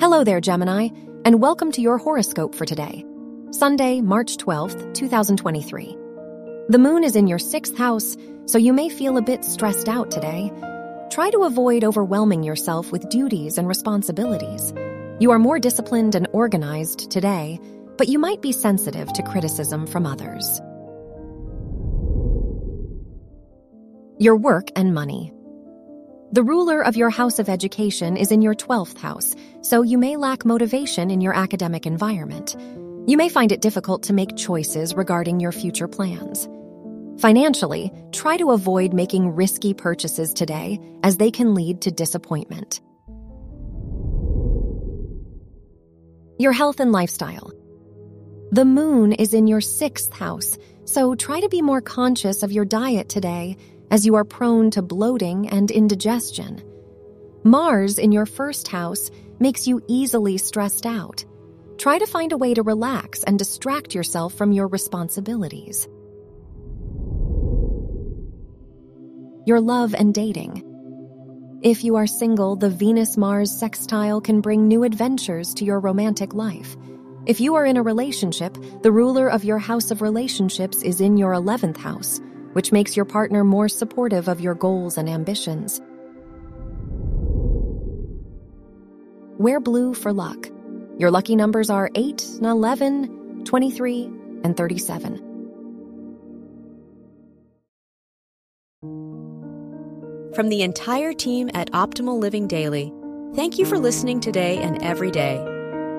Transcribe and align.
Hello 0.00 0.22
there, 0.22 0.40
Gemini, 0.40 0.90
and 1.24 1.40
welcome 1.40 1.72
to 1.72 1.80
your 1.80 1.98
horoscope 1.98 2.54
for 2.54 2.64
today, 2.64 3.04
Sunday, 3.50 4.00
March 4.00 4.36
12th, 4.36 4.94
2023. 4.94 5.96
The 6.68 6.78
moon 6.78 7.02
is 7.02 7.16
in 7.16 7.26
your 7.26 7.40
sixth 7.40 7.76
house, 7.76 8.16
so 8.46 8.58
you 8.58 8.72
may 8.72 8.90
feel 8.90 9.16
a 9.16 9.22
bit 9.22 9.44
stressed 9.44 9.88
out 9.88 10.12
today. 10.12 10.52
Try 11.10 11.30
to 11.30 11.42
avoid 11.42 11.82
overwhelming 11.82 12.44
yourself 12.44 12.92
with 12.92 13.08
duties 13.08 13.58
and 13.58 13.66
responsibilities. 13.66 14.72
You 15.18 15.32
are 15.32 15.38
more 15.40 15.58
disciplined 15.58 16.14
and 16.14 16.28
organized 16.32 17.10
today, 17.10 17.58
but 17.96 18.06
you 18.06 18.20
might 18.20 18.40
be 18.40 18.52
sensitive 18.52 19.12
to 19.14 19.24
criticism 19.24 19.84
from 19.84 20.06
others. 20.06 20.60
Your 24.20 24.36
work 24.36 24.68
and 24.76 24.94
money. 24.94 25.32
The 26.30 26.42
ruler 26.42 26.82
of 26.82 26.94
your 26.94 27.08
house 27.08 27.38
of 27.38 27.48
education 27.48 28.18
is 28.18 28.30
in 28.30 28.42
your 28.42 28.54
12th 28.54 28.98
house, 28.98 29.34
so 29.62 29.80
you 29.80 29.96
may 29.96 30.16
lack 30.16 30.44
motivation 30.44 31.10
in 31.10 31.22
your 31.22 31.34
academic 31.34 31.86
environment. 31.86 32.54
You 33.06 33.16
may 33.16 33.30
find 33.30 33.50
it 33.50 33.62
difficult 33.62 34.02
to 34.04 34.12
make 34.12 34.36
choices 34.36 34.94
regarding 34.94 35.40
your 35.40 35.52
future 35.52 35.88
plans. 35.88 36.46
Financially, 37.18 37.90
try 38.12 38.36
to 38.36 38.50
avoid 38.50 38.92
making 38.92 39.36
risky 39.36 39.72
purchases 39.72 40.34
today, 40.34 40.78
as 41.02 41.16
they 41.16 41.30
can 41.30 41.54
lead 41.54 41.80
to 41.80 41.90
disappointment. 41.90 42.82
Your 46.38 46.52
health 46.52 46.78
and 46.78 46.92
lifestyle. 46.92 47.52
The 48.50 48.66
moon 48.66 49.14
is 49.14 49.32
in 49.32 49.46
your 49.46 49.62
sixth 49.62 50.12
house, 50.12 50.58
so 50.84 51.14
try 51.14 51.40
to 51.40 51.48
be 51.48 51.62
more 51.62 51.80
conscious 51.80 52.42
of 52.42 52.52
your 52.52 52.66
diet 52.66 53.08
today 53.08 53.56
as 53.90 54.04
you 54.04 54.14
are 54.16 54.24
prone 54.24 54.70
to 54.72 54.82
bloating 54.82 55.48
and 55.48 55.70
indigestion. 55.70 56.62
Mars 57.44 57.98
in 57.98 58.12
your 58.12 58.26
first 58.26 58.68
house 58.68 59.10
makes 59.40 59.66
you 59.66 59.82
easily 59.88 60.36
stressed 60.36 60.86
out. 60.86 61.24
Try 61.78 61.98
to 61.98 62.06
find 62.06 62.32
a 62.32 62.36
way 62.36 62.54
to 62.54 62.62
relax 62.62 63.22
and 63.22 63.38
distract 63.38 63.94
yourself 63.94 64.34
from 64.34 64.52
your 64.52 64.66
responsibilities. 64.66 65.88
Your 69.46 69.60
love 69.60 69.94
and 69.94 70.12
dating. 70.12 70.64
If 71.62 71.84
you 71.84 71.96
are 71.96 72.06
single, 72.06 72.56
the 72.56 72.68
Venus 72.68 73.16
Mars 73.16 73.50
sextile 73.50 74.20
can 74.20 74.40
bring 74.40 74.68
new 74.68 74.84
adventures 74.84 75.54
to 75.54 75.64
your 75.64 75.80
romantic 75.80 76.34
life. 76.34 76.76
If 77.26 77.40
you 77.40 77.54
are 77.54 77.64
in 77.64 77.76
a 77.76 77.82
relationship, 77.82 78.56
the 78.82 78.92
ruler 78.92 79.28
of 79.28 79.44
your 79.44 79.58
house 79.58 79.90
of 79.90 80.02
relationships 80.02 80.82
is 80.82 81.00
in 81.00 81.16
your 81.16 81.32
11th 81.32 81.76
house 81.76 82.20
which 82.58 82.72
makes 82.72 82.96
your 82.96 83.04
partner 83.04 83.44
more 83.44 83.68
supportive 83.68 84.26
of 84.26 84.40
your 84.40 84.56
goals 84.56 84.98
and 84.98 85.08
ambitions. 85.08 85.80
Wear 89.38 89.60
blue 89.60 89.94
for 89.94 90.12
luck. 90.12 90.50
Your 90.98 91.12
lucky 91.12 91.36
numbers 91.36 91.70
are 91.70 91.88
8, 91.94 92.20
11, 92.42 93.44
23, 93.44 94.04
and 94.42 94.56
37. 94.56 95.18
From 100.34 100.48
the 100.48 100.62
entire 100.62 101.12
team 101.12 101.50
at 101.54 101.70
Optimal 101.70 102.18
Living 102.18 102.48
Daily, 102.48 102.92
thank 103.36 103.56
you 103.56 103.66
for 103.66 103.78
listening 103.78 104.18
today 104.18 104.58
and 104.58 104.82
every 104.82 105.12
day. 105.12 105.36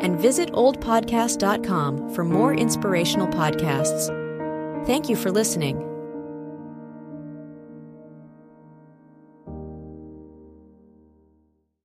And 0.00 0.18
visit 0.18 0.50
oldpodcast.com 0.50 2.12
for 2.12 2.24
more 2.24 2.52
inspirational 2.52 3.28
podcasts. 3.28 4.08
Thank 4.84 5.08
you 5.08 5.14
for 5.14 5.30
listening. 5.30 5.89